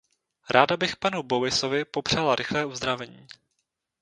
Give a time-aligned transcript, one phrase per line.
[0.49, 3.27] Ráda bych panu Bowisovi popřála rychlé uzdravení.